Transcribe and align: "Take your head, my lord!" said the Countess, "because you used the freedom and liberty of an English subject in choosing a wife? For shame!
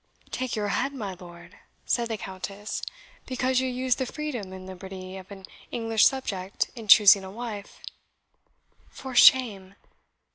"Take 0.31 0.55
your 0.55 0.69
head, 0.69 0.93
my 0.95 1.13
lord!" 1.19 1.59
said 1.85 2.07
the 2.07 2.17
Countess, 2.17 2.81
"because 3.27 3.59
you 3.59 3.67
used 3.67 3.99
the 3.99 4.07
freedom 4.07 4.51
and 4.51 4.65
liberty 4.65 5.15
of 5.15 5.29
an 5.29 5.45
English 5.69 6.07
subject 6.07 6.71
in 6.75 6.87
choosing 6.87 7.23
a 7.23 7.29
wife? 7.29 7.81
For 8.89 9.13
shame! 9.13 9.75